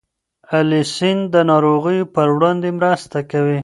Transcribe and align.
الیسین 0.57 1.17
د 1.33 1.35
ناروغیو 1.49 2.11
پر 2.13 2.27
وړاندې 2.35 2.69
مرسته 2.79 3.17
کوي. 3.31 3.59